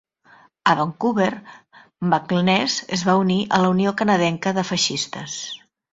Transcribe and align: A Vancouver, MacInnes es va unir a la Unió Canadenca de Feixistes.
A 0.71 0.71
Vancouver, 0.79 1.27
MacInnes 2.13 2.77
es 2.97 3.03
va 3.11 3.15
unir 3.27 3.39
a 3.59 3.61
la 3.65 3.69
Unió 3.75 3.95
Canadenca 4.01 4.55
de 4.61 4.65
Feixistes. 4.71 5.37